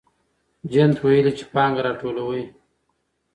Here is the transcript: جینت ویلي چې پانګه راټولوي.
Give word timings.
جینت 0.71 0.97
ویلي 1.03 1.31
چې 1.37 1.45
پانګه 1.53 1.81
راټولوي. 1.85 2.43